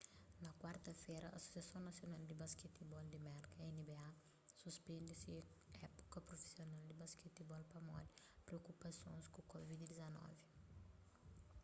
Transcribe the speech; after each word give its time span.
na 0.43 0.49
kuarta-fera 0.61 1.33
asosiason 1.37 1.83
nasional 1.89 2.21
di 2.25 2.35
basketibol 2.43 3.03
di 3.09 3.19
merka 3.27 3.53
nba 3.79 4.01
suspende 4.61 5.13
se 5.23 5.29
épuka 5.89 6.19
prufisional 6.29 6.81
di 6.85 6.95
basketibol 7.01 7.61
pamodi 7.73 8.17
priokupasons 8.47 9.23
ku 9.33 9.39
covid-19 9.51 9.91